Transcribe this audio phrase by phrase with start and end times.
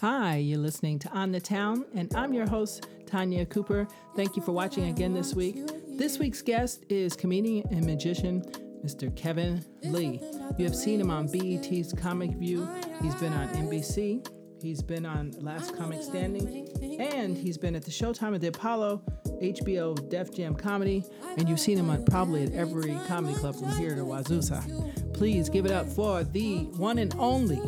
[0.00, 3.88] Hi, you're listening to On the Town, and I'm your host, Tanya Cooper.
[4.14, 5.56] Thank you for watching again this week.
[5.88, 8.42] This week's guest is comedian and magician,
[8.84, 9.14] Mr.
[9.16, 10.20] Kevin Lee.
[10.56, 12.68] You have seen him on BET's Comic View,
[13.02, 14.24] he's been on NBC,
[14.62, 16.68] he's been on Last Comic Standing,
[17.00, 19.02] and he's been at the Showtime at the Apollo,
[19.42, 21.04] HBO Def Jam Comedy,
[21.36, 25.12] and you've seen him on probably at every comedy club from here to Wazoosa.
[25.12, 27.60] Please give it up for the one and only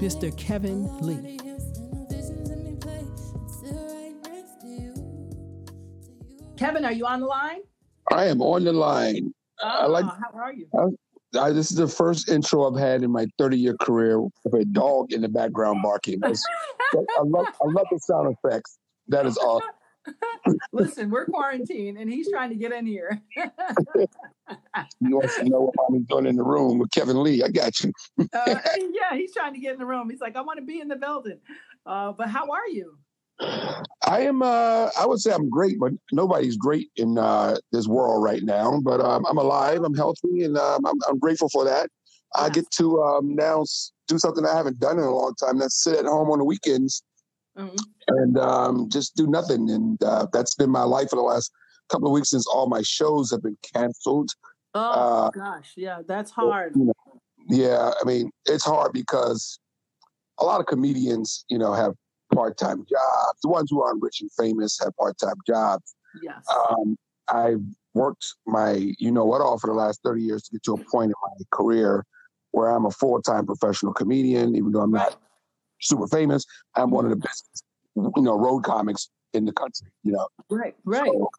[0.00, 0.34] Mr.
[0.34, 1.38] Kevin Lee.
[6.56, 7.60] Kevin, are you on the line?
[8.10, 9.34] I am on the line.
[9.62, 10.66] Oh, I like, oh, how are you?
[10.74, 14.54] I, I, this is the first intro I've had in my 30 year career with
[14.54, 16.20] a dog in the background barking.
[16.24, 16.28] I
[17.22, 18.78] love, I love the sound effects.
[19.08, 19.68] That is awesome.
[20.72, 23.20] Listen, we're quarantined and he's trying to get in here.
[23.36, 27.42] you want to know what I'm doing in the room with Kevin Lee?
[27.42, 27.92] I got you.
[28.18, 28.26] uh,
[28.92, 30.10] yeah, he's trying to get in the room.
[30.10, 31.38] He's like, I want to be in the building.
[31.86, 32.98] Uh, but how are you?
[34.06, 34.42] I am.
[34.42, 38.80] Uh, I would say I'm great, but nobody's great in uh, this world right now.
[38.82, 39.82] But um, I'm alive.
[39.82, 41.88] I'm healthy, and um, I'm, I'm, grateful for that.
[42.36, 42.44] Yes.
[42.44, 43.64] I get to um, now
[44.08, 45.58] do something I haven't done in a long time.
[45.58, 47.02] That's sit at home on the weekends
[47.58, 47.76] mm-hmm.
[48.08, 49.70] and um, just do nothing.
[49.70, 51.52] And uh, that's been my life for the last
[51.90, 54.30] couple of weeks since all my shows have been canceled.
[54.74, 54.80] Oh
[55.26, 56.74] uh, gosh, yeah, that's hard.
[56.76, 59.58] You know, yeah, I mean, it's hard because
[60.38, 61.94] a lot of comedians, you know, have
[62.32, 63.40] part-time jobs.
[63.42, 65.94] The ones who aren't rich and famous have part-time jobs.
[66.22, 66.44] Yes.
[66.48, 66.96] Um,
[67.28, 67.62] I've
[67.94, 70.84] worked my, you know what, all for the last 30 years to get to a
[70.90, 72.04] point in my career
[72.52, 75.10] where I'm a full-time professional comedian, even though I'm right.
[75.10, 75.20] not
[75.80, 76.44] super famous.
[76.76, 77.22] I'm one of the mm-hmm.
[77.22, 77.64] best,
[78.16, 79.88] you know, road comics in the country.
[80.02, 81.06] You know, right, right.
[81.06, 81.30] So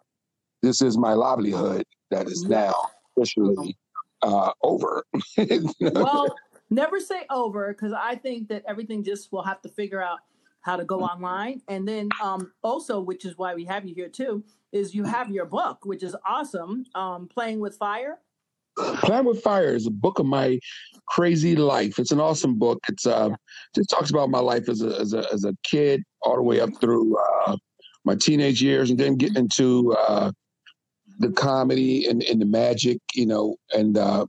[0.61, 2.73] this is my livelihood that is now
[3.15, 3.77] officially
[4.21, 5.05] uh, over.
[5.79, 6.35] well,
[6.69, 10.19] never say over because I think that everything just will have to figure out
[10.61, 11.05] how to go mm-hmm.
[11.05, 15.03] online, and then um, also, which is why we have you here too, is you
[15.03, 18.19] have your book, which is awesome, um, playing with fire.
[18.77, 20.59] Playing with Fire is a book of my
[21.07, 21.99] crazy life.
[21.99, 22.79] It's an awesome book.
[22.87, 23.29] It's uh,
[23.75, 26.61] just talks about my life as a as a as a kid, all the way
[26.61, 27.57] up through uh,
[28.05, 30.31] my teenage years, and then getting into uh,
[31.19, 34.25] the comedy and, and the magic, you know, and uh,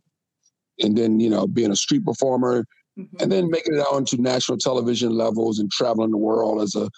[0.81, 2.65] and then you know being a street performer,
[2.99, 3.17] mm-hmm.
[3.21, 6.89] and then making it out to national television levels and traveling the world as a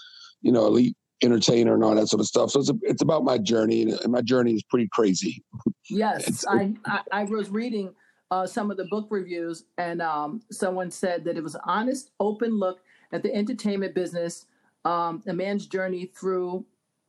[0.43, 2.50] you know elite entertainer and all that sort of stuff.
[2.50, 5.43] So it's a, it's about my journey, and my journey is pretty crazy.
[5.88, 7.94] Yes, I, I, I was reading
[8.30, 12.10] uh, some of the book reviews, and um, someone said that it was an honest,
[12.20, 12.80] open look
[13.12, 14.46] at the entertainment business,
[14.84, 16.64] um, a man's journey through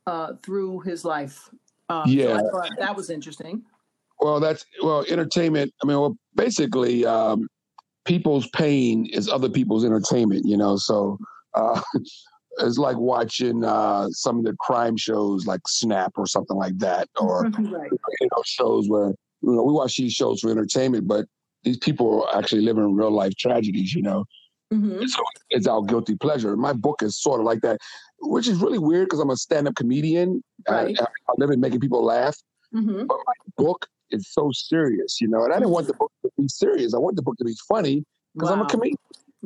[0.08, 1.50] uh, through his life.
[1.90, 3.64] Um, yeah, so that was interesting.
[4.20, 5.74] Well, that's well, entertainment.
[5.84, 7.48] I mean, well, basically, um,
[8.06, 10.46] people's pain is other people's entertainment.
[10.46, 11.18] You know, so.
[11.54, 11.82] Uh,
[12.60, 17.10] it's like watching uh, some of the crime shows like Snap or something like that,
[17.20, 17.92] or right.
[17.92, 19.10] you know shows where
[19.42, 21.26] you know we watch these shows for entertainment, but
[21.64, 23.94] these people are actually living real life tragedies.
[23.94, 24.26] You know,
[24.74, 25.06] mm-hmm.
[25.06, 26.56] so it's our guilty pleasure.
[26.56, 27.80] My book is sort of like that,
[28.20, 30.44] which is really weird because I'm a stand up comedian.
[30.70, 30.98] Right.
[31.00, 32.38] I, I, live in making people laugh,
[32.74, 33.06] mm-hmm.
[33.06, 35.20] but my book is so serious.
[35.20, 36.94] You know, and I didn't want the book to be serious.
[36.94, 38.56] I want the book to be funny because wow.
[38.56, 38.98] I'm a comedian.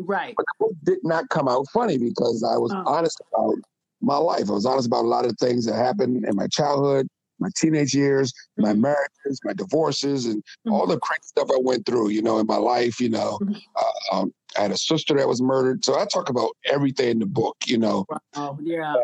[0.05, 0.33] Right.
[0.35, 2.83] But the book did not come out funny because I was oh.
[2.85, 3.55] honest about
[4.01, 4.49] my life.
[4.49, 7.07] I was honest about a lot of things that happened in my childhood,
[7.39, 8.63] my teenage years, mm-hmm.
[8.63, 10.73] my marriages, my divorces, and mm-hmm.
[10.73, 12.99] all the crazy stuff I went through, you know, in my life.
[12.99, 13.53] You know, mm-hmm.
[13.75, 15.83] uh, um, I had a sister that was murdered.
[15.83, 18.05] So I talk about everything in the book, you know.
[18.35, 18.57] Wow.
[18.61, 18.95] Yeah.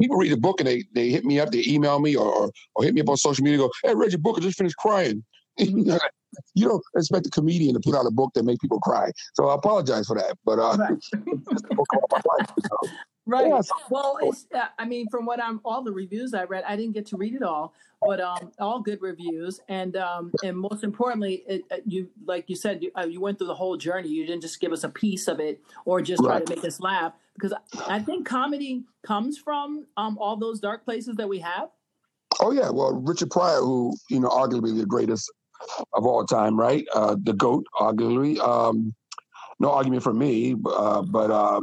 [0.00, 2.50] people read the book and they, they hit me up, they email me or, or,
[2.74, 4.56] or hit me up on social media, go, hey, I read your book, I just
[4.56, 5.24] finished crying.
[6.54, 9.10] You don't expect a comedian to put out a book that make people cry.
[9.32, 10.36] So I apologize for that.
[10.44, 10.98] But uh, right.
[13.28, 13.48] Right.
[13.48, 13.60] Yeah.
[13.90, 16.94] Well, it's, uh, I mean, from what I'm, all the reviews I read, I didn't
[16.94, 21.44] get to read it all, but um, all good reviews, and um, and most importantly,
[21.46, 24.08] it, uh, you like you said, you, uh, you went through the whole journey.
[24.08, 26.38] You didn't just give us a piece of it or just right.
[26.38, 27.52] try to make us laugh, because
[27.86, 31.68] I think comedy comes from um, all those dark places that we have.
[32.40, 35.30] Oh yeah, well, Richard Pryor, who you know, arguably the greatest
[35.94, 36.86] of all time, right?
[36.94, 38.38] Uh, the goat, arguably.
[38.38, 38.94] Um,
[39.60, 41.60] no argument for me, uh, but uh,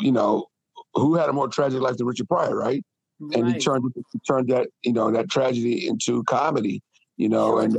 [0.00, 0.46] you know,
[0.94, 2.82] who had a more tragic life than Richard Pryor, right?
[3.20, 3.36] right.
[3.36, 6.82] And he turned he turned that you know that tragedy into comedy,
[7.16, 7.76] you know, and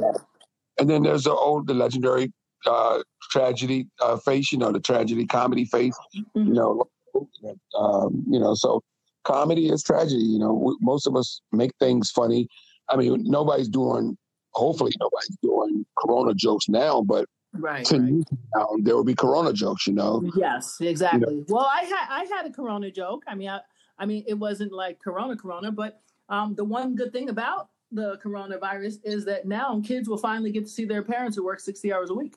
[0.80, 2.32] and then there's the old the legendary
[2.66, 3.02] uh,
[3.32, 6.48] tragedy uh, face, you know, the tragedy comedy face, mm-hmm.
[6.48, 6.84] you know,
[7.78, 8.82] um, you know, so
[9.24, 10.24] comedy is tragedy.
[10.24, 12.48] You know, we, most of us make things funny.
[12.90, 14.18] I mean, nobody's doing
[14.52, 18.12] hopefully nobody's doing corona jokes now, but right, 10 right.
[18.12, 20.24] years now, there will be Corona jokes, you know?
[20.36, 21.34] Yes, exactly.
[21.34, 21.46] You know?
[21.48, 23.24] Well, I had I had a Corona joke.
[23.28, 23.60] I mean, I,
[24.00, 28.20] I mean, it wasn't like Corona Corona, but um, the one good thing about the
[28.24, 31.94] coronavirus is that now kids will finally get to see their parents who work 60
[31.94, 32.36] hours a week.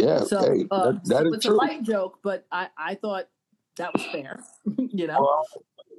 [0.00, 1.54] Yeah, so, hey, uh, that, that so is it's true.
[1.54, 3.28] a light joke, but I, I thought
[3.76, 4.42] that was fair.
[4.78, 5.20] you know.
[5.20, 5.46] Well,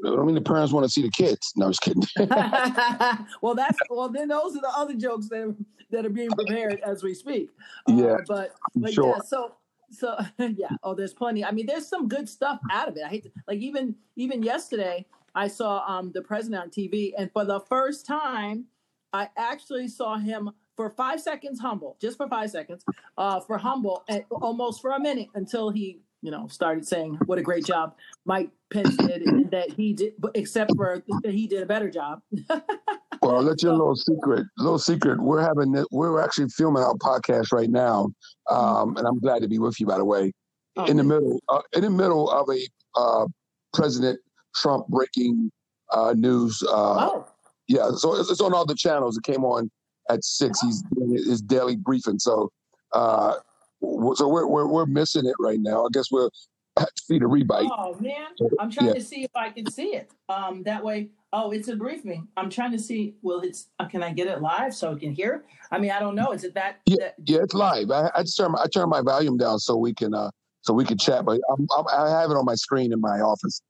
[0.03, 1.53] I don't mean, the parents want to see the kids.
[1.56, 2.03] No, I was kidding.
[3.42, 4.09] well, that's well.
[4.09, 5.56] Then those are the other jokes that are,
[5.92, 7.50] that are being prepared as we speak.
[7.88, 9.15] Yeah, uh, but but sure.
[9.15, 9.21] yeah.
[9.21, 9.53] So
[9.92, 10.69] so yeah.
[10.83, 11.44] Oh, there's plenty.
[11.44, 13.03] I mean, there's some good stuff out of it.
[13.03, 17.31] I hate to, like even even yesterday I saw um the president on TV, and
[17.31, 18.65] for the first time,
[19.13, 22.83] I actually saw him for five seconds humble, just for five seconds,
[23.18, 27.38] uh, for humble, and almost for a minute until he you know, started saying what
[27.38, 27.95] a great job
[28.25, 32.19] Mike Pence did, and that he did, except for that he did a better job.
[32.50, 34.48] well, I'll let you know a little secret.
[34.57, 35.22] Little secret.
[35.22, 38.10] We're having we're actually filming our podcast right now,
[38.50, 39.86] um, and I'm glad to be with you.
[39.86, 40.33] By the way,
[40.77, 42.68] oh, in the middle, uh, in the middle of a
[43.00, 43.27] uh,
[43.75, 44.19] President
[44.56, 45.51] Trump breaking
[45.92, 46.63] uh, news.
[46.68, 47.27] oh.
[47.68, 49.18] Yeah, so it's, it's, on all the channels.
[49.18, 49.72] It came on
[50.12, 50.62] at six.
[50.62, 52.19] He's doing his daily briefing.
[52.19, 52.51] So
[52.94, 53.38] uh,
[53.81, 55.86] so we're, we're we're missing it right now.
[55.86, 56.31] I guess we'll
[56.77, 57.69] have to feed a rebite.
[57.72, 58.27] Oh man,
[58.60, 58.94] I'm trying yeah.
[58.94, 60.12] to see if I can see it.
[60.30, 61.10] Um, that way.
[61.33, 62.27] Oh, it's a briefing.
[62.38, 63.16] I'm trying to see.
[63.22, 63.68] Well, it's.
[63.80, 65.44] Uh, can I get it live so I can hear?
[65.72, 66.31] I mean, I don't know.
[66.31, 66.80] Is it that?
[66.86, 67.16] Yeah, that...
[67.25, 67.92] yeah, it's live.
[67.92, 70.31] I, I just turn my, I turn my volume down so we can uh
[70.62, 71.25] so we can chat.
[71.25, 73.62] But I'm, I'm, i have it on my screen in my office.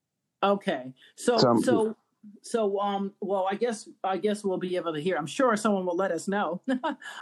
[0.44, 1.60] Okay, so so.
[1.62, 1.98] so
[2.42, 5.18] so um well i guess i guess we'll be able to hear.
[5.18, 6.62] I'm sure someone will let us know.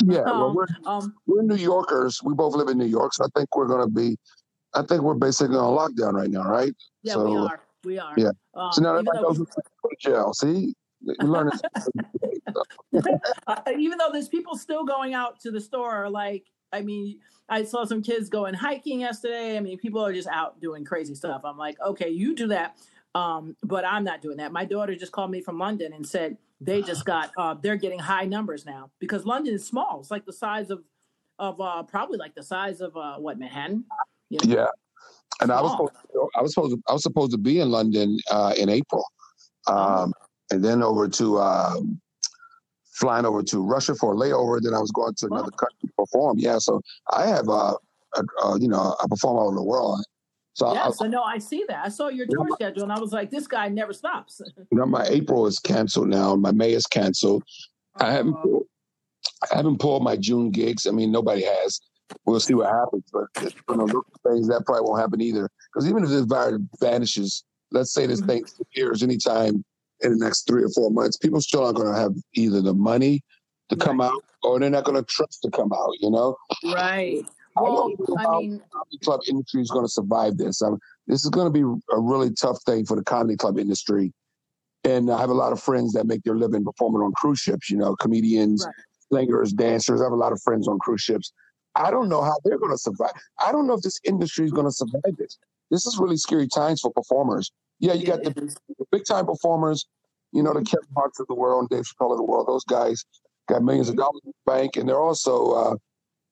[0.05, 2.21] Yeah well, we're, um, we're new yorkers.
[2.23, 4.17] We both live in new york so i think we're going to be
[4.73, 6.73] i think we're basically on lockdown right now right?
[7.03, 7.61] Yeah so, we are.
[7.83, 8.13] We are.
[8.17, 8.31] Yeah.
[8.53, 9.45] Um, so now everybody goes to
[9.99, 10.73] jail see?
[11.05, 11.51] We learn
[13.47, 17.63] uh, even though there's people still going out to the store like i mean I
[17.63, 19.57] saw some kids going hiking yesterday.
[19.57, 21.41] I mean, people are just out doing crazy stuff.
[21.43, 22.77] I'm like, okay, you do that.
[23.15, 24.51] Um, but I'm not doing that.
[24.51, 27.99] My daughter just called me from London and said they just got uh, they're getting
[27.99, 29.99] high numbers now because London is small.
[29.99, 30.83] It's like the size of
[31.39, 33.85] of uh, probably like the size of uh, what Manhattan.
[34.29, 34.55] You know?
[34.55, 34.67] Yeah,
[35.41, 35.57] and small.
[35.57, 38.17] I was supposed to, I was supposed to, I was supposed to be in London
[38.31, 39.05] uh, in April,
[39.67, 40.11] um, oh.
[40.51, 42.01] and then over to um,
[42.93, 44.59] flying over to Russia for a layover.
[44.61, 46.39] Then I was going to another country to perform.
[46.39, 46.81] Yeah, so
[47.11, 47.75] I have uh,
[48.15, 50.03] a, a, you know I perform all over the world.
[50.53, 51.83] So yeah, I, so no, I see that.
[51.83, 54.39] I saw your tour my, schedule, and I was like, this guy never stops.
[54.57, 56.35] you know, my April is canceled now.
[56.35, 57.43] My May is canceled.
[57.95, 58.65] I haven't pulled,
[59.51, 60.85] I haven't pulled my June gigs.
[60.85, 61.81] I mean, nobody has.
[62.25, 63.87] We'll see what happens, but you know,
[64.27, 65.49] things that probably won't happen either.
[65.73, 68.29] Because even if this virus vanishes, let's say this mm-hmm.
[68.29, 69.63] thing appears anytime
[70.01, 72.73] in the next three or four months, people still aren't going to have either the
[72.73, 73.23] money
[73.69, 75.93] to come out or they're not going to trust to come out.
[75.99, 76.37] You know,
[76.73, 77.25] right.
[77.55, 80.61] Well, I, I mean, comedy club industry is going to survive this.
[80.61, 81.61] I mean, this is going to be
[81.91, 84.11] a really tough thing for the comedy club industry.
[84.83, 87.69] And I have a lot of friends that make their living performing on cruise ships.
[87.69, 88.75] You know, comedians, right.
[89.19, 90.01] singers, dancers.
[90.01, 91.31] I have a lot of friends on cruise ships.
[91.75, 93.13] I don't know how they're going to survive.
[93.43, 95.37] I don't know if this industry is going to survive this.
[95.71, 97.51] This is really scary times for performers.
[97.79, 99.87] Yeah, you got the, the big time performers.
[100.31, 102.47] You know, the Kevin Hart's of the world and Dave Chappelle of the world.
[102.47, 103.03] Those guys
[103.47, 103.97] got 1000000s of mm-hmm.
[103.97, 105.75] dollars in the bank, and they're also uh,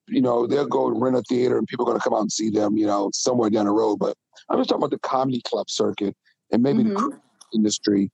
[0.08, 2.32] you know, they'll go rent a theater and people are going to come out and
[2.32, 3.98] see them, you know, somewhere down the road.
[3.98, 4.16] But
[4.50, 6.16] I'm just talking about the comedy club circuit
[6.52, 7.10] and maybe mm-hmm.
[7.10, 7.20] the
[7.54, 8.12] industry.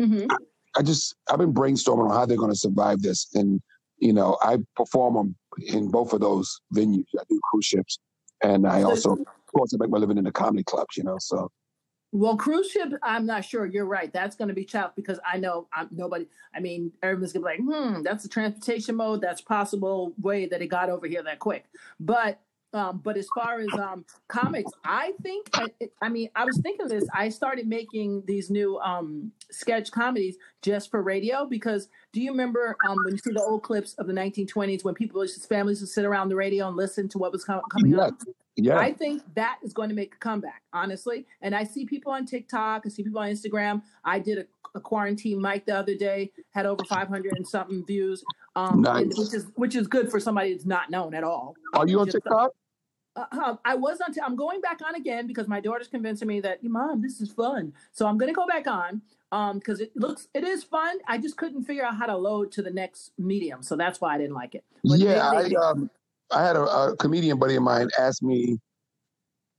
[0.00, 0.30] Mm-hmm.
[0.30, 0.36] I,
[0.76, 3.28] I, just, I've been brainstorming on how they're going to survive this.
[3.34, 3.60] And,
[3.98, 5.36] you know, I perform them
[5.66, 7.04] in both of those venues.
[7.18, 7.98] I do cruise ships.
[8.42, 11.16] And I also, of course, I make my living in the comedy clubs, you know,
[11.18, 11.50] so.
[12.14, 13.66] Well, cruise ship, I'm not sure.
[13.66, 14.12] You're right.
[14.12, 16.28] That's going to be tough because I know I'm nobody.
[16.54, 19.20] I mean, everyone's going to be like, hmm, that's a transportation mode.
[19.20, 21.64] That's possible way that it got over here that quick.
[21.98, 22.40] But
[22.72, 25.66] um, but as far as um, comics, I think I,
[26.02, 27.04] I, mean I was thinking this.
[27.12, 32.76] I started making these new um, sketch comedies just for radio because do you remember
[32.88, 35.88] um, when you see the old clips of the 1920s when people, just families would
[35.88, 38.04] sit around the radio and listen to what was com- coming yeah.
[38.04, 38.18] on?
[38.56, 38.78] Yeah.
[38.78, 41.26] I think that is going to make a comeback, honestly.
[41.42, 43.82] And I see people on TikTok, I see people on Instagram.
[44.04, 44.46] I did a,
[44.76, 49.06] a quarantine mic the other day, had over 500 and something views, um, nice.
[49.18, 51.54] which is which is good for somebody that's not known at all.
[51.74, 52.52] Are you on Just, TikTok?
[53.16, 54.12] Uh, uh, I was on.
[54.12, 57.32] T- I'm going back on again because my daughter's convincing me that, mom, this is
[57.32, 57.72] fun.
[57.92, 59.02] So I'm going to go back on
[59.54, 60.98] because um, it looks it is fun.
[61.08, 64.14] I just couldn't figure out how to load to the next medium, so that's why
[64.14, 64.64] I didn't like it.
[64.84, 65.90] But yeah, they, they, I, um,
[66.34, 68.58] I had a, a, comedian buddy of mine ask me,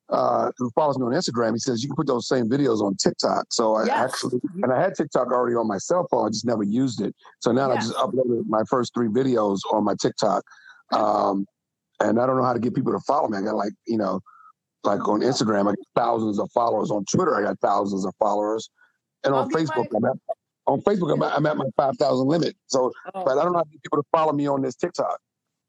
[0.09, 1.53] uh, who follows me on Instagram.
[1.53, 3.45] He says you can put those same videos on TikTok.
[3.49, 4.13] So I yes.
[4.13, 6.27] actually, and I had TikTok already on my cell phone.
[6.27, 7.15] I just never used it.
[7.39, 7.71] So now.
[7.71, 10.43] I just uploaded my first three videos on my TikTok.
[10.91, 11.47] Um,
[11.99, 13.37] and I don't know how to get people to follow me.
[13.37, 14.19] I got like you know,
[14.83, 16.91] like on Instagram, I got thousands of followers.
[16.91, 18.69] On Twitter, I got thousands of followers,
[19.23, 20.17] and on Facebook, I'm at,
[20.67, 22.55] on Facebook, I'm at, I'm at my five thousand limit.
[22.67, 23.25] So, oh.
[23.25, 25.19] but I don't know how to get people to follow me on this TikTok.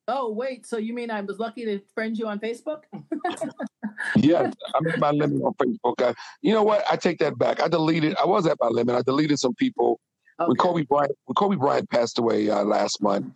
[0.08, 2.82] Oh wait, so you mean I was lucky to friend you on Facebook?
[4.16, 6.00] yeah, I'm at my limit on Facebook.
[6.00, 6.84] I, you know what?
[6.90, 7.60] I take that back.
[7.60, 8.14] I deleted.
[8.16, 8.94] I was at my limit.
[8.94, 9.98] I deleted some people
[10.38, 10.46] okay.
[10.46, 13.32] when Kobe Bryant when Kobe Bryant passed away uh, last month.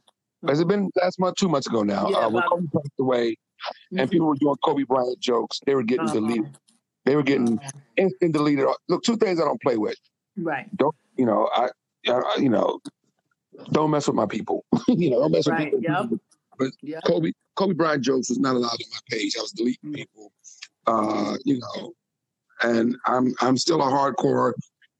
[0.47, 1.37] Has it been last month?
[1.37, 2.09] Two months ago now.
[2.09, 3.99] Yeah, uh, when Kobe passed away, mm-hmm.
[3.99, 6.15] and people were doing Kobe Bryant jokes, they were getting uh-huh.
[6.15, 6.59] deleted.
[7.05, 7.71] They were getting uh-huh.
[7.97, 8.67] instant deleted.
[8.89, 9.97] Look, two things I don't play with.
[10.37, 10.69] Right.
[10.77, 11.49] Don't you know?
[11.53, 11.69] I,
[12.09, 12.79] I you know,
[13.73, 14.65] don't mess with my people.
[14.89, 15.73] you know, don't mess right.
[15.73, 16.09] with people.
[16.11, 16.21] Yep.
[16.61, 17.03] But yep.
[17.05, 19.35] Kobe Kobe Bryant jokes was not allowed on my page.
[19.37, 19.95] I was deleting mm.
[19.95, 20.33] people.
[20.87, 21.93] Uh, you know,
[22.63, 24.53] and I'm I'm still a hardcore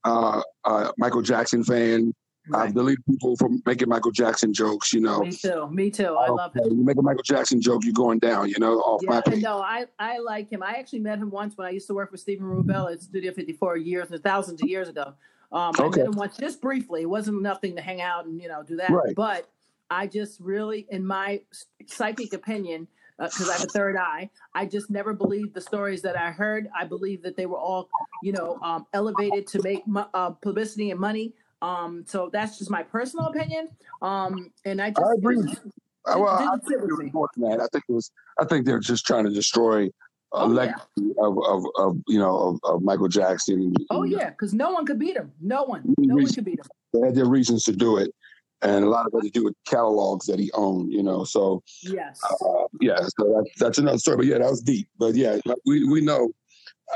[0.03, 2.13] uh, uh, Michael Jackson fan.
[2.49, 2.63] Right.
[2.63, 4.91] I've deleted people from making Michael Jackson jokes.
[4.91, 5.69] You know, me too.
[5.69, 6.15] Me too.
[6.15, 6.65] I love it.
[6.65, 8.49] You make a Michael Jackson joke, you're going down.
[8.49, 9.43] You know, off yeah, my page.
[9.43, 10.63] No, I I like him.
[10.63, 13.31] I actually met him once when I used to work for Stephen Rubell at Studio
[13.31, 15.13] 54 years and thousands of years ago.
[15.51, 16.01] Um, okay.
[16.01, 17.03] I met him once just briefly.
[17.03, 19.13] It wasn't nothing to hang out and you know do that, right.
[19.15, 19.47] but
[19.91, 21.41] I just really, in my
[21.85, 22.87] psychic opinion,
[23.19, 26.31] because uh, I have a third eye, I just never believed the stories that I
[26.31, 26.69] heard.
[26.75, 27.89] I believe that they were all,
[28.23, 29.83] you know, um, elevated to make
[30.13, 31.33] uh, publicity and money.
[31.61, 33.67] Um, so that's just my personal opinion.
[34.01, 35.41] Um, and I just I agree.
[35.41, 35.59] Did,
[36.05, 37.59] well, I think, that.
[37.61, 38.11] I think it was.
[38.39, 39.89] I think they're just trying to destroy a
[40.31, 41.13] oh, legacy yeah.
[41.19, 43.73] of, of, of, you know of, of Michael Jackson.
[43.91, 45.31] Oh yeah, because no one could beat him.
[45.41, 45.93] No one.
[45.99, 46.65] No one could beat him.
[46.93, 48.11] They had their reasons to do it
[48.61, 51.23] and a lot of it to do with catalogs that he owned, you know.
[51.23, 52.99] So yes, uh, yeah.
[52.99, 54.17] So that, that's another story.
[54.17, 54.87] But yeah, that was deep.
[54.97, 56.31] But yeah, we we know.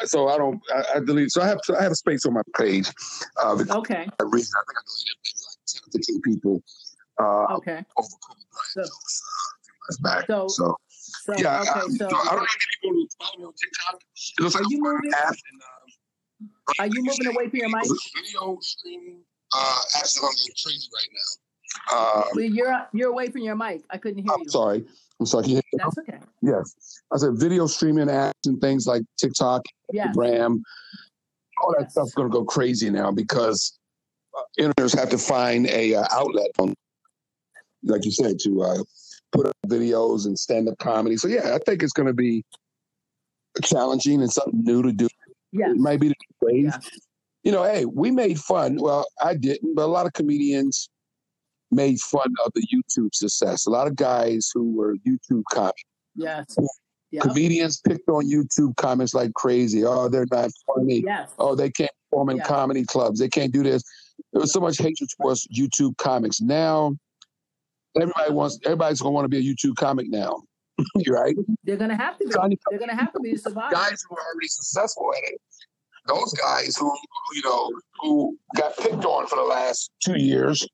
[0.03, 0.61] So I don't.
[0.73, 1.31] I, I delete.
[1.31, 1.59] So I have.
[1.63, 2.87] So I have a space on my page.
[3.41, 4.07] Uh, okay.
[4.19, 6.63] I reason I think I deleted maybe like ten or fifteen people.
[7.17, 7.85] Uh, okay.
[7.97, 8.07] Over
[8.65, 10.27] so, uh, back.
[10.27, 11.61] So, so, so yeah.
[11.61, 12.47] Okay, I, so, so I don't need
[12.81, 14.01] people to follow me on TikTok.
[14.37, 15.11] It looks are like you moving?
[15.13, 17.83] And, um, are you moving away from your mic?
[17.83, 21.44] Video streaming uh, actually I'm crazy right now.
[21.93, 23.83] Um, well, you're you're away from your mic.
[23.89, 24.49] I couldn't hear I'm you.
[24.49, 24.85] Sorry.
[25.19, 25.45] I'm sorry.
[25.45, 26.19] Can That's okay.
[26.41, 27.01] Yes.
[27.13, 30.15] I said video streaming apps and things like TikTok, yes.
[30.15, 30.61] Instagram,
[31.61, 31.91] all that yes.
[31.91, 33.77] stuff's going to go crazy now because
[34.37, 36.73] uh, interns have to find a uh, outlet on,
[37.83, 38.83] like you said, to uh,
[39.31, 41.17] put up videos and stand up comedy.
[41.17, 42.43] So yeah, I think it's going to be
[43.63, 45.07] challenging and something new to do.
[45.51, 46.73] Yeah, it might be the ways.
[47.43, 48.77] You know, hey, we made fun.
[48.81, 50.89] Well, I didn't, but a lot of comedians
[51.75, 53.65] made fun of the YouTube success.
[53.65, 55.83] A lot of guys who were YouTube comics.
[56.15, 56.55] Yes.
[57.11, 57.23] Yep.
[57.23, 59.85] Comedians picked on YouTube comments like crazy.
[59.85, 61.03] Oh, they're not funny.
[61.05, 61.31] Yes.
[61.37, 63.19] Oh, they can't perform in comedy clubs.
[63.19, 63.83] They can't do this.
[64.33, 66.41] There was so much hatred towards YouTube comics.
[66.41, 66.95] Now,
[67.95, 68.59] everybody wants.
[68.65, 70.41] Everybody's gonna want to be a YouTube comic now.
[71.07, 71.35] right?
[71.63, 72.31] They're gonna have to be.
[72.69, 73.71] They're gonna have to be to survive.
[73.71, 75.41] Guys who are already successful at it.
[76.07, 76.93] Those guys who
[77.33, 80.67] you know who got picked on for the last two years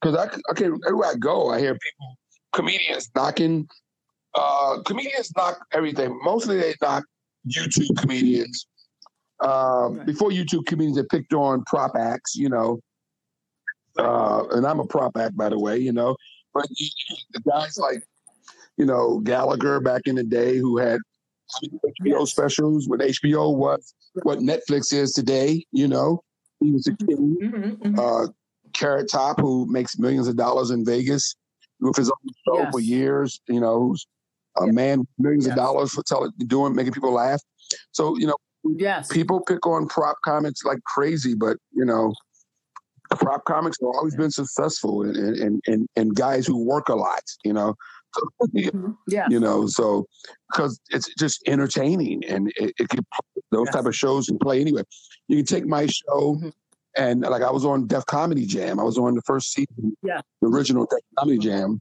[0.00, 2.18] because I, I can everywhere I go, I hear people,
[2.52, 3.68] comedians knocking.
[4.34, 6.18] Uh, comedians knock everything.
[6.22, 7.04] Mostly they knock
[7.46, 8.66] YouTube comedians.
[9.42, 10.06] Uh, right.
[10.06, 12.80] Before YouTube comedians, they picked on prop acts, you know.
[13.98, 16.16] Uh, and I'm a prop act, by the way, you know.
[16.54, 16.88] But you,
[17.32, 18.02] the guys like,
[18.76, 21.00] you know, Gallagher back in the day who had
[21.62, 26.22] HBO specials when HBO was what Netflix is today, you know.
[26.60, 27.36] He was a king.
[27.40, 27.98] Mm-hmm, mm-hmm.
[27.98, 28.32] Uh,
[28.78, 31.34] Carrot Top, who makes millions of dollars in Vegas
[31.80, 32.72] with his own show yes.
[32.72, 34.06] for years, you know, who's
[34.58, 34.74] a yes.
[34.74, 35.52] man millions yes.
[35.52, 37.40] of dollars for telling, doing, making people laugh.
[37.92, 39.08] So, you know, yes.
[39.08, 42.12] people pick on prop comics like crazy, but, you know,
[43.10, 47.22] prop comics have always been successful and, and, and, and guys who work a lot,
[47.44, 47.74] you know.
[48.56, 48.92] mm-hmm.
[49.06, 49.26] Yeah.
[49.28, 50.06] You know, so
[50.50, 53.04] because it's just entertaining and it, it can
[53.50, 53.74] those yes.
[53.74, 54.82] type of shows can play anyway.
[55.28, 56.48] You can take my show mm-hmm
[56.98, 58.78] and like I was on Def Comedy Jam.
[58.78, 61.80] I was on the first season, yeah, the original Def Comedy Jam.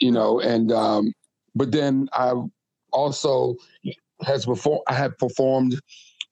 [0.00, 1.12] You know, and um,
[1.54, 2.32] but then I
[2.92, 3.56] also
[4.22, 5.78] has before I have performed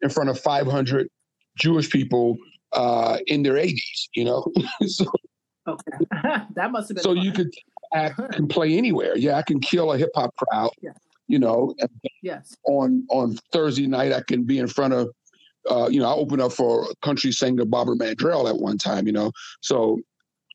[0.02, 1.08] in front of 500
[1.58, 2.36] Jewish people
[2.72, 4.08] uh, in their 80s.
[4.14, 4.46] You know,
[4.86, 5.06] so
[5.68, 5.98] okay,
[6.54, 7.02] that must have been.
[7.02, 7.24] So fun.
[7.24, 7.50] you could
[7.92, 9.16] act and play anywhere.
[9.16, 10.70] Yeah, I can kill a hip hop crowd.
[10.80, 10.92] Yeah.
[11.28, 11.74] You know,
[12.22, 12.56] yes.
[12.68, 15.10] On on Thursday night, I can be in front of
[15.70, 19.12] uh, you know, I opened up for country singer Barbara Mandrell at one time, you
[19.12, 19.32] know.
[19.60, 20.00] So,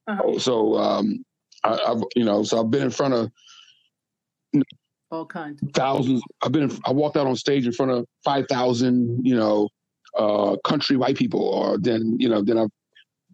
[0.07, 0.39] uh-huh.
[0.39, 1.23] so um,
[1.63, 3.31] I, have you know, so I've been in front of
[5.11, 6.21] all kinds, thousands.
[6.41, 9.69] I've been, in, I walked out on stage in front of five thousand, you know,
[10.17, 12.71] uh, country white people, or then, you know, then I've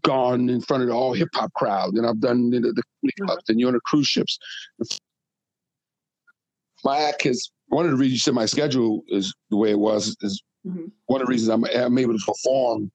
[0.03, 3.25] gone in front of the all hip hop crowd, then I've done the, the uh-huh.
[3.25, 4.37] clubs, and you're on the cruise ships.
[6.83, 9.79] my act is one of the reasons you said my schedule is the way it
[9.79, 10.85] was is mm-hmm.
[11.05, 12.91] one of the reasons I'm, I'm able to perform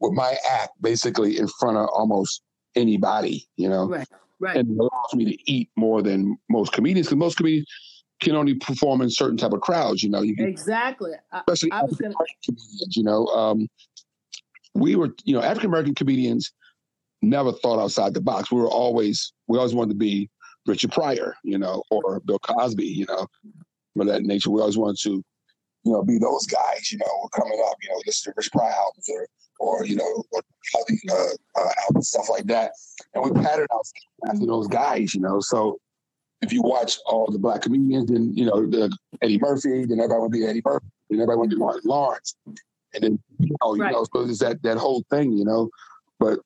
[0.00, 2.42] with my act basically in front of almost
[2.76, 3.88] anybody, you know.
[3.88, 4.08] Right.
[4.40, 4.56] Right.
[4.56, 7.68] And it allows me to eat more than most comedians because most comedians
[8.20, 10.22] can only perform in certain type of crowds, you know.
[10.22, 11.12] You can, exactly.
[11.32, 12.14] Especially I, I was gonna...
[12.44, 13.26] comedians, you know.
[13.26, 13.68] Um,
[14.74, 16.52] we were, you know, African American comedians
[17.20, 18.50] never thought outside the box.
[18.50, 20.28] We were always, we always wanted to be
[20.66, 23.28] Richard Pryor, you know, or Bill Cosby, you know,
[24.00, 24.50] of that nature.
[24.50, 25.22] We always wanted to,
[25.84, 28.72] you know, be those guys, you know, coming up, you know, listen to Rich Pryor
[28.72, 29.26] albums or
[29.58, 30.42] or you know, or
[30.78, 31.14] uh,
[31.56, 32.72] uh, albums, stuff like that.
[33.14, 33.68] And we patterned
[34.28, 35.40] after those guys, you know.
[35.40, 35.78] So
[36.40, 40.20] if you watch all the black comedians, then you know the Eddie Murphy, then everybody
[40.20, 43.90] would be Eddie Murphy, then everybody would be Martin Lawrence, and then you know, right.
[43.90, 45.70] you know, so it's that that whole thing, you know.
[46.18, 46.40] But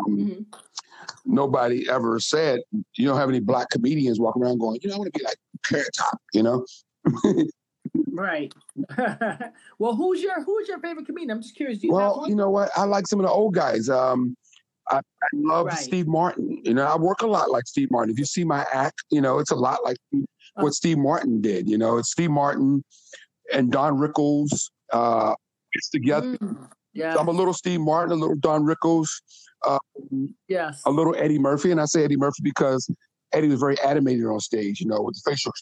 [0.00, 0.42] um, mm-hmm.
[1.24, 2.60] nobody ever said
[2.96, 5.24] you don't have any black comedians walking around going, you know, I want to be
[5.24, 6.64] like Carrot Top, you know.
[8.12, 8.52] Right.
[9.78, 11.30] well, who's your who's your favorite comedian?
[11.30, 11.82] I'm just curious.
[11.82, 12.70] You well, you know what?
[12.76, 13.88] I like some of the old guys.
[13.88, 14.36] Um,
[14.88, 15.78] I, I love right.
[15.78, 16.60] Steve Martin.
[16.62, 18.12] You know, I work a lot like Steve Martin.
[18.12, 20.24] If you see my act, you know, it's a lot like oh.
[20.56, 21.68] what Steve Martin did.
[21.68, 22.84] You know, it's Steve Martin
[23.52, 24.70] and Don Rickles.
[24.92, 25.34] Uh,
[25.72, 26.36] it's together.
[26.36, 27.16] Mm, yeah.
[27.16, 29.08] I'm a little Steve Martin, a little Don Rickles.
[29.66, 30.82] Um, yes.
[30.84, 32.90] A little Eddie Murphy, and I say Eddie Murphy because
[33.32, 35.52] Eddie was very animated on stage, you know, with the facial.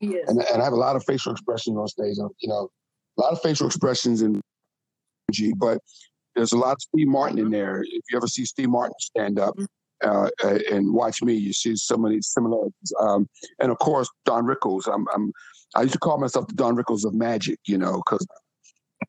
[0.00, 0.28] Yes.
[0.28, 2.68] And, and I have a lot of facial expressions on stage, you know,
[3.18, 4.40] a lot of facial expressions and
[5.56, 5.78] but
[6.34, 7.82] there's a lot of Steve Martin in there.
[7.82, 10.08] If you ever see Steve Martin stand up mm-hmm.
[10.08, 12.92] uh, and watch me, you see some of these similarities.
[13.00, 13.28] Um,
[13.60, 14.86] and of course, Don Rickles.
[14.92, 15.32] I'm, I'm,
[15.76, 18.26] i used to call myself the Don Rickles of magic, you know, because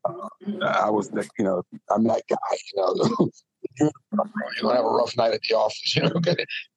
[0.06, 3.30] uh, I was, the, you know, I'm that guy, you know.
[3.80, 3.92] You're
[4.62, 6.12] gonna have a rough night at the office, you know.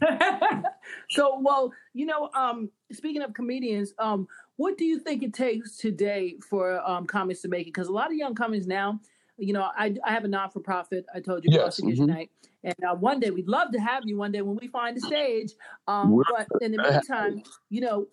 [1.10, 5.76] so, well, you know, um, speaking of comedians, um, what do you think it takes
[5.76, 7.74] today for um, comics to make it?
[7.74, 9.00] Because a lot of young comics now,
[9.38, 11.06] you know, I, I have a non for profit.
[11.14, 12.04] I told you yes, mm-hmm.
[12.04, 12.30] night,
[12.64, 14.16] and uh, one day we'd love to have you.
[14.16, 15.52] One day when we find a stage,
[15.88, 18.06] um, but in the meantime, you know,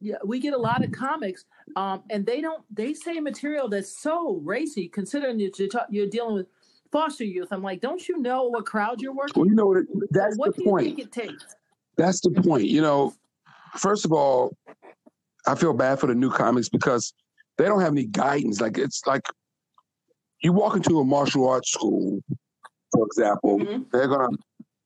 [0.00, 1.44] yeah, we get a lot of comics,
[1.76, 2.62] um, and they don't.
[2.70, 6.46] They say material that's so racy, considering that you're, you're dealing with
[6.90, 7.48] foster youth.
[7.50, 9.40] I'm like, don't you know what crowd you're working?
[9.40, 10.98] Well, you know what that's what the point.
[10.98, 11.56] it takes?
[11.96, 12.66] That's the point.
[12.66, 13.14] You know,
[13.76, 14.56] first of all,
[15.46, 17.14] I feel bad for the new comics because
[17.58, 18.60] they don't have any guidance.
[18.60, 19.22] Like it's like
[20.42, 22.20] you walk into a martial arts school,
[22.92, 23.82] for example, mm-hmm.
[23.92, 24.28] they're gonna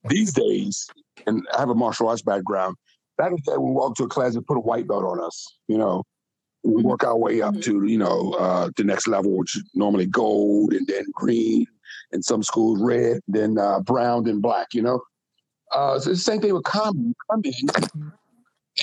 [0.08, 0.86] these days,
[1.26, 2.76] and I have a martial arts background.
[3.18, 5.22] Back in the day, we walk to a class and put a white belt on
[5.22, 5.46] us.
[5.68, 6.04] You know,
[6.62, 6.88] we mm-hmm.
[6.88, 7.60] work our way up mm-hmm.
[7.62, 11.66] to you know uh, the next level, which is normally gold and then green
[12.12, 14.74] in some schools red, then uh, brown, then black.
[14.74, 15.00] You know,
[15.72, 17.14] uh, so it's the same thing with comedy.
[17.30, 18.12] Come in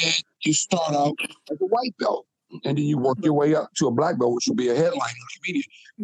[0.03, 1.15] and you start out
[1.51, 2.25] as a white belt,
[2.63, 4.75] and then you work your way up to a black belt, which will be a
[4.75, 5.63] headline comedian.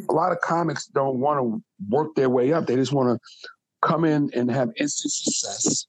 [0.09, 3.47] A lot of comics don't want to work their way up; they just want to
[3.81, 5.85] come in and have instant success.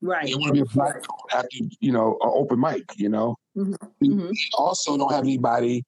[0.00, 0.26] Right.
[0.26, 2.84] They want to be a black belt after you know an open mic.
[2.96, 3.36] You know.
[3.56, 4.04] Mm-hmm.
[4.04, 4.30] mm-hmm.
[4.58, 5.84] also don't have anybody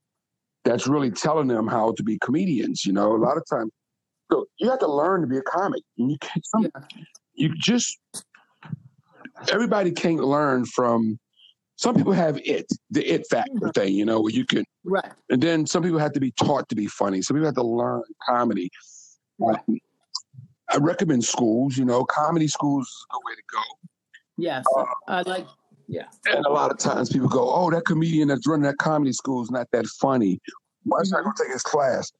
[0.64, 2.84] that's really telling them how to be comedians.
[2.84, 3.70] You know, a lot of times
[4.30, 5.82] so you have to learn to be a comic.
[5.98, 7.04] And You can some, yeah.
[7.34, 7.98] you just
[9.50, 11.18] everybody can't learn from
[11.76, 13.70] some people have it, the it factor mm-hmm.
[13.70, 15.12] thing, you know, where you can right.
[15.30, 17.22] And then some people have to be taught to be funny.
[17.22, 18.70] Some people have to learn comedy.
[19.38, 19.60] Right.
[19.68, 19.78] Um,
[20.70, 23.62] I recommend schools, you know, comedy schools is a good way to go.
[24.38, 24.64] Yes.
[24.76, 25.46] Uh, I like
[25.88, 26.06] yeah.
[26.26, 29.42] And a lot of times people go, Oh, that comedian that's running that comedy school
[29.42, 30.40] is not that funny.
[30.84, 32.10] Why should I go take his class?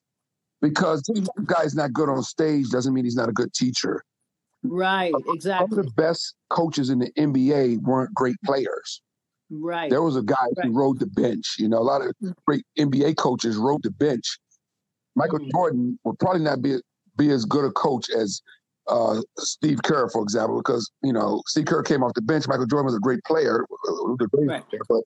[0.63, 4.03] Because this guy's not good on stage doesn't mean he's not a good teacher.
[4.63, 5.69] Right, exactly.
[5.69, 9.03] Some of the best coaches in the NBA weren't great players.
[9.51, 9.91] Right.
[9.91, 10.67] There was a guy right.
[10.67, 11.57] who rode the bench.
[11.59, 12.33] You know, a lot of mm.
[12.47, 14.39] great NBA coaches rode the bench.
[15.15, 15.51] Michael mm-hmm.
[15.53, 16.77] Jordan would probably not be
[17.17, 18.43] be as good a coach as
[18.89, 22.47] uh, Steve Kerr, for example, because you know Steve Kerr came off the bench.
[22.49, 23.65] Michael Jordan was a great player,
[24.19, 24.69] great right.
[24.69, 25.03] player, but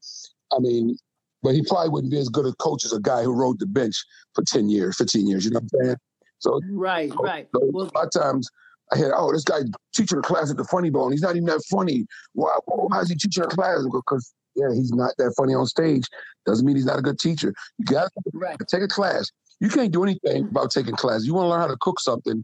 [0.52, 0.96] I mean,
[1.42, 3.66] but he probably wouldn't be as good a coach as a guy who rode the
[3.66, 3.96] bench
[4.34, 5.44] for 10 years, 15 years.
[5.44, 5.96] You know what I'm saying?
[6.38, 7.48] So, right, so, right.
[7.54, 8.48] So well, a lot of times
[8.92, 9.60] I hear, oh, this guy
[9.94, 11.12] teaching a class at the Funny Bone.
[11.12, 12.06] He's not even that funny.
[12.32, 13.84] Why, why is he teaching a class?
[13.90, 16.04] Because, yeah, he's not that funny on stage.
[16.46, 17.54] Doesn't mean he's not a good teacher.
[17.78, 18.56] You got to right.
[18.68, 19.30] take a class.
[19.60, 21.24] You can't do anything about taking class.
[21.24, 22.42] You want to learn how to cook something,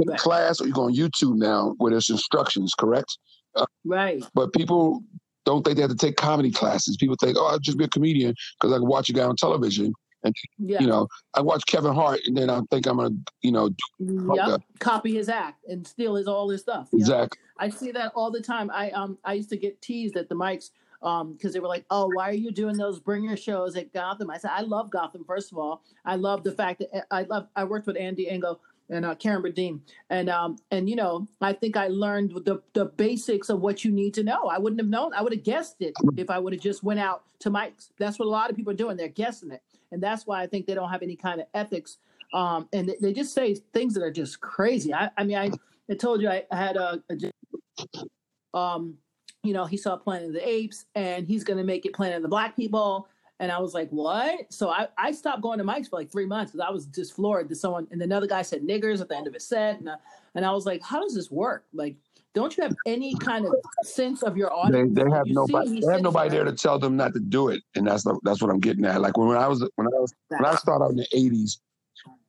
[0.00, 0.18] take right.
[0.18, 3.16] a class, or you go on YouTube now where there's instructions, correct?
[3.54, 4.24] Uh, right.
[4.34, 5.02] But people
[5.44, 6.96] don't think they have to take comedy classes.
[6.96, 9.36] People think, oh, I'll just be a comedian because I can watch a guy on
[9.36, 9.92] television.
[10.24, 10.80] And, yeah.
[10.80, 13.70] you know, I watch Kevin Hart and then I think I'm going to, you know,
[13.98, 14.60] yep.
[14.78, 16.88] copy his act and steal his all his stuff.
[16.92, 17.40] Exactly.
[17.58, 18.70] I see that all the time.
[18.72, 20.70] I um I used to get teased at the mics
[21.02, 24.30] um because they were like oh why are you doing those bringer shows at gotham
[24.30, 27.48] i said i love gotham first of all i love the fact that i love
[27.56, 28.60] i worked with andy engel
[28.92, 29.80] and uh, Karen Bradine.
[30.10, 33.90] And um, and you know, I think I learned the the basics of what you
[33.90, 34.44] need to know.
[34.44, 35.12] I wouldn't have known.
[35.14, 37.90] I would have guessed it if I would have just went out to mics.
[37.98, 38.96] That's what a lot of people are doing.
[38.96, 41.98] They're guessing it, and that's why I think they don't have any kind of ethics.
[42.34, 44.94] Um, and they, they just say things that are just crazy.
[44.94, 45.50] I, I mean, I,
[45.90, 48.96] I told you I, I had a, a um,
[49.42, 52.16] you know, he saw Planet of the Apes, and he's going to make it Planet
[52.16, 53.08] of the Black People
[53.42, 54.52] and I was like, what?
[54.52, 57.16] So I, I stopped going to mics for like three months because I was just
[57.16, 59.80] floored that someone, and another guy said niggers at the end of his set.
[59.80, 59.96] And I,
[60.36, 61.64] and I was like, how does this work?
[61.72, 61.96] Like,
[62.34, 63.52] don't you have any kind of
[63.82, 64.94] sense of your audience?
[64.94, 65.80] They, they have nobody.
[65.80, 68.40] They have nobody there to tell them not to do it, and that's the, that's
[68.40, 69.00] what I'm getting at.
[69.00, 71.58] Like when, when I was when I was when I started out in the '80s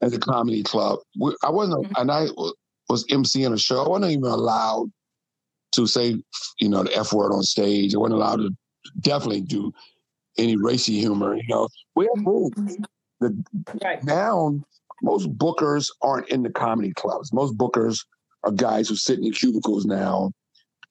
[0.02, 2.02] as a comedy club, we, I wasn't, mm-hmm.
[2.02, 2.26] and I
[2.90, 3.86] was emceeing a show.
[3.86, 4.92] I wasn't even allowed
[5.76, 6.22] to say,
[6.60, 7.94] you know, the f word on stage.
[7.94, 8.50] I wasn't allowed to
[9.00, 9.72] definitely do
[10.38, 11.36] any racy humor.
[11.36, 12.58] You know, we have moved.
[13.20, 13.44] The,
[13.84, 14.04] right.
[14.04, 14.60] Now,
[15.02, 17.32] most bookers aren't in the comedy clubs.
[17.34, 18.06] Most bookers
[18.44, 20.32] are guys who sit in cubicles now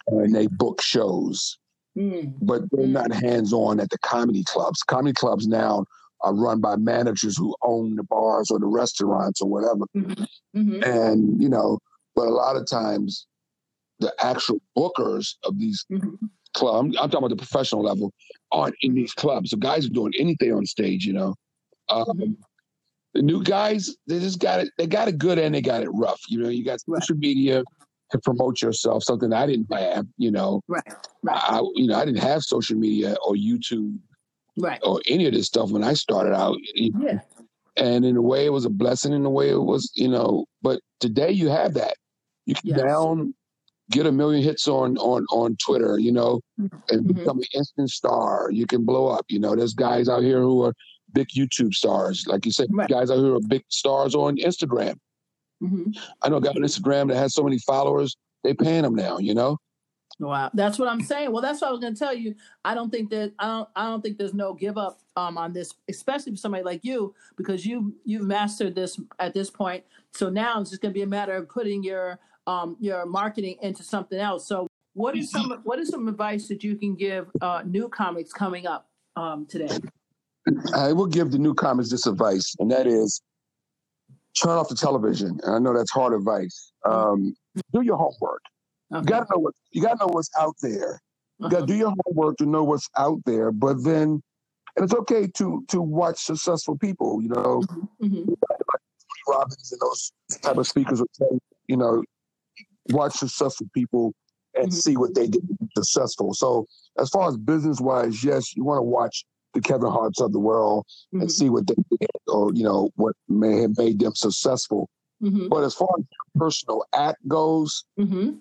[0.06, 1.58] and they book shows,
[1.96, 2.32] mm.
[2.40, 2.90] but they're mm.
[2.90, 4.82] not hands on at the comedy clubs.
[4.82, 5.84] Comedy clubs now
[6.22, 9.84] are run by managers who own the bars or the restaurants or whatever.
[9.96, 10.24] Mm-hmm.
[10.58, 10.82] Mm-hmm.
[10.84, 11.78] And, you know,
[12.14, 13.26] but a lot of times
[13.98, 16.76] the actual bookers of these mm-hmm club.
[16.76, 18.12] I'm, I'm, talking about the professional level
[18.50, 19.50] aren't in these clubs.
[19.50, 21.34] The guys are doing anything on stage, you know.
[21.88, 22.36] Um.
[23.14, 24.70] The new guys, they just got it.
[24.78, 26.20] They got it good and they got it rough.
[26.28, 27.62] You know, you got social media
[28.10, 30.06] to promote yourself, something I didn't have.
[30.16, 30.82] You know, right,
[31.22, 31.42] right.
[31.42, 33.98] I, you know, I didn't have social media or YouTube,
[34.56, 36.56] right, or any of this stuff when I started out.
[36.74, 37.20] Yeah.
[37.76, 39.12] And in a way, it was a blessing.
[39.12, 40.46] In a way, it was, you know.
[40.62, 41.96] But today, you have that.
[42.46, 42.80] You can yes.
[42.80, 43.34] down
[43.92, 47.12] get a million hits on on on Twitter, you know, and mm-hmm.
[47.12, 48.50] become an instant star.
[48.50, 49.26] You can blow up.
[49.28, 50.74] You know, there's guys out here who are
[51.12, 52.88] big YouTube stars, like you said, right.
[52.88, 54.96] guys out here who are big stars on Instagram.
[55.62, 55.90] Mm-hmm.
[56.22, 59.18] I know a guy on Instagram that has so many followers, they paying him now.
[59.18, 59.58] You know.
[60.18, 61.32] Wow, that's what I'm saying.
[61.32, 62.34] Well, that's what I was going to tell you.
[62.64, 65.52] I don't think that I don't I don't think there's no give up um, on
[65.52, 69.84] this, especially for somebody like you, because you you've mastered this at this point.
[70.12, 73.56] So now it's just going to be a matter of putting your um, your marketing
[73.62, 74.46] into something else.
[74.46, 78.32] So, what is some what is some advice that you can give uh, new comics
[78.32, 79.78] coming up um, today?
[80.74, 83.22] I will give the new comics this advice, and that is
[84.40, 85.38] turn off the television.
[85.44, 86.72] And I know that's hard advice.
[86.84, 87.34] Um,
[87.72, 88.42] do your homework.
[88.92, 89.00] Okay.
[89.00, 91.00] You gotta know what you gotta know what's out there.
[91.38, 91.66] You gotta uh-huh.
[91.66, 93.50] do your homework to know what's out there.
[93.50, 94.22] But then,
[94.76, 97.22] and it's okay to to watch successful people.
[97.22, 97.62] You know,
[98.00, 98.06] mm-hmm.
[98.06, 98.32] mm-hmm.
[99.28, 101.26] Robbins and those type of speakers say,
[101.68, 102.02] you know,
[102.90, 104.14] watch successful people
[104.54, 104.74] and mm-hmm.
[104.74, 105.42] see what they did
[105.76, 106.34] successful.
[106.34, 106.66] So
[106.98, 110.38] as far as business wise, yes, you want to watch the Kevin Harts of the
[110.38, 111.22] world mm-hmm.
[111.22, 114.88] and see what they did or, you know, what may have made them successful.
[115.22, 115.48] Mm-hmm.
[115.48, 116.04] But as far as
[116.36, 118.32] personal act goes, mm-hmm.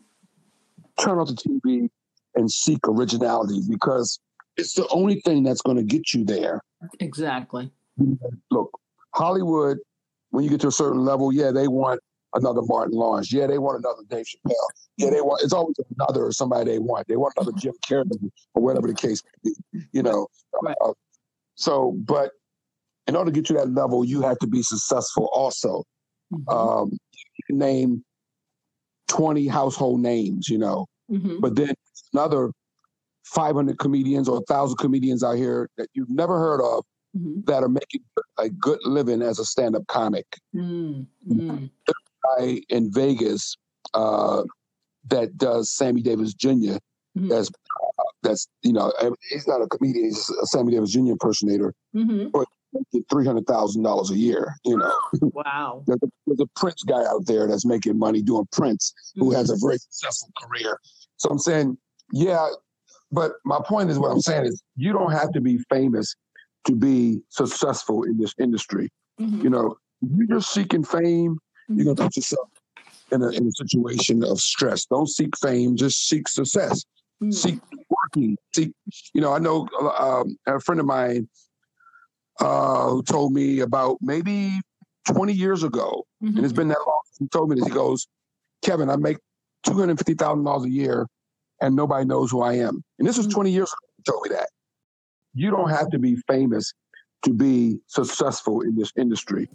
[0.99, 1.89] turn off the TV
[2.35, 4.19] and seek originality because
[4.57, 6.61] it's the only thing that's going to get you there.
[6.99, 7.71] Exactly.
[8.49, 8.71] Look,
[9.13, 9.77] Hollywood,
[10.31, 11.99] when you get to a certain level, yeah, they want
[12.33, 13.31] another Martin Lawrence.
[13.31, 14.55] Yeah, they want another Dave Chappelle.
[14.97, 17.07] Yeah, they want it's always another or somebody they want.
[17.07, 18.09] They want another Jim Carrey
[18.53, 19.85] or whatever the case may be.
[19.91, 20.27] You know.
[20.61, 20.75] Right.
[20.83, 20.93] Uh,
[21.55, 22.31] so, but
[23.07, 25.83] in order to get to that level, you have to be successful also.
[26.33, 26.49] Mm-hmm.
[26.49, 26.97] Um,
[27.49, 28.03] name
[29.09, 31.39] 20 household names, you know, mm-hmm.
[31.41, 31.73] but then
[32.13, 32.51] another
[33.25, 36.85] 500 comedians or 1,000 comedians out here that you've never heard of
[37.17, 37.41] mm-hmm.
[37.45, 38.01] that are making
[38.37, 40.25] a good living as a stand up comic.
[40.55, 41.65] Mm-hmm
[42.23, 43.57] guy in Vegas
[43.93, 44.43] uh,
[45.09, 46.79] that does Sammy Davis junior
[47.17, 47.27] mm-hmm.
[47.27, 48.91] That's uh, that's you know
[49.29, 50.05] he's not a comedian.
[50.05, 51.11] He's a Sammy Davis Jr.
[51.11, 52.29] impersonator, mm-hmm.
[52.31, 52.47] but
[53.09, 54.55] three hundred thousand dollars a year.
[54.65, 55.83] You know, wow.
[55.87, 59.25] there's, a, there's, a, Prince guy out there that's making money doing Prince, mm-hmm.
[59.25, 60.79] who has a very successful career.
[61.17, 61.77] So I'm saying,
[62.13, 62.47] yeah,
[63.11, 66.15] but my point is, what I'm saying is, you don't have to be famous
[66.65, 68.89] to be successful in this industry.
[69.19, 69.41] Mm-hmm.
[69.41, 71.37] You know, you're just seeking fame
[71.75, 72.49] you're gonna put yourself
[73.11, 74.85] in a, in a situation of stress.
[74.85, 76.85] Don't seek fame, just seek success.
[77.21, 77.33] Mm.
[77.33, 78.37] Seek working.
[78.55, 78.71] Seek,
[79.13, 81.27] you know, I know um, a friend of mine
[82.39, 84.59] uh, who told me about maybe
[85.07, 86.37] 20 years ago, mm-hmm.
[86.37, 87.01] and it's been that long.
[87.19, 87.65] He told me this.
[87.65, 88.07] He goes,
[88.63, 89.17] Kevin, I make
[89.67, 91.07] $250,000 a year
[91.61, 92.83] and nobody knows who I am.
[92.99, 93.33] And this was mm.
[93.33, 93.93] 20 years ago.
[93.97, 94.49] He told me that.
[95.33, 96.73] You don't have to be famous
[97.23, 99.47] to be successful in this industry.